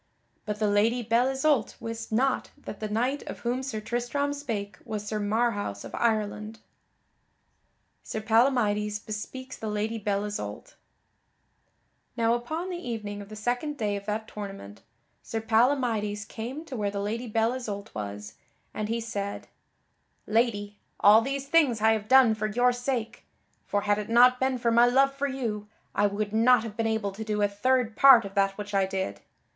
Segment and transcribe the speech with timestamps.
[0.47, 4.79] But the Lady Belle Isoult wist not that that knight of whom Sir Tristram spake
[4.83, 6.57] was Sir Marhaus of Ireland.
[8.01, 10.73] [Sidenote: Sir Palamydes bespeaks the Lady Belle Isoult]
[12.17, 14.81] Now upon the evening of the second day of that tournament,
[15.21, 18.33] Sir Palamydes came to where the Lady Belle Isoult was,
[18.73, 19.49] and he said:
[20.25, 23.23] "Lady, all these things I have done for your sake.
[23.67, 26.87] For had it not been for my love for you, I would not have been
[26.87, 29.21] able to do a third part of that which I did.